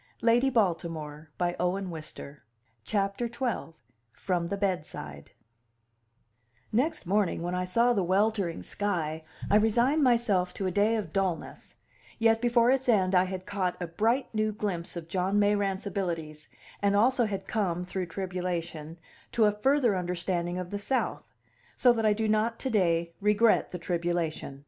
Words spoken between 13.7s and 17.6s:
a bright new glimpse of John Mayrant's abilities, and also had